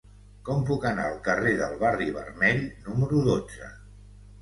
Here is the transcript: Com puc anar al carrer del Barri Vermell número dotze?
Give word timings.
Com 0.47 0.63
puc 0.69 0.87
anar 0.91 1.03
al 1.09 1.19
carrer 1.27 1.53
del 1.61 1.77
Barri 1.85 2.09
Vermell 2.17 2.67
número 2.91 3.25
dotze? 3.33 3.73